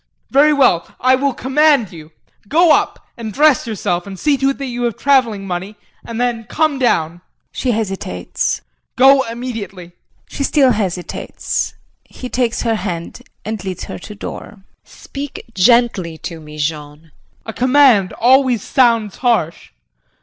[0.31, 2.11] Very well I will command you!
[2.47, 6.19] Go up and dress yourself and see to it that you have travelling money and
[6.19, 7.21] then come down.
[7.51, 8.61] [She hesitates.]
[8.95, 9.91] Go immediately.
[10.27, 11.75] [She still hesitates.
[12.03, 14.61] He takes her hand and leads her to door.] JULIE.
[14.85, 17.01] Speak gently to me, Jean.
[17.01, 17.11] JEAN.
[17.45, 19.69] A command always sounds harsh.